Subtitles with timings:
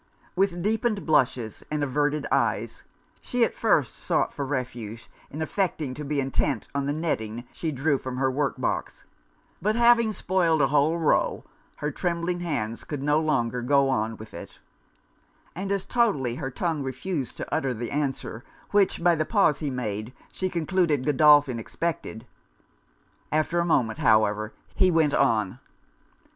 [0.35, 2.81] With deepened blushes, and averted eyes,
[3.21, 7.71] she at first sought for refuge in affecting to be intent on the netting she
[7.71, 9.03] drew from her work box;
[9.61, 11.43] but having spoiled a whole row,
[11.75, 14.57] her trembling hands could no longer go on with it;
[15.53, 19.69] and as totally her tongue refused to utter the answer, which, by the pause he
[19.69, 22.25] made, she concluded Godolphin expected.
[23.31, 25.59] After a moment, however, he went on.